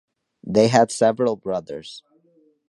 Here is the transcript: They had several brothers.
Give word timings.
They 0.43 0.67
had 0.69 0.89
several 0.91 1.35
brothers. 1.35 2.01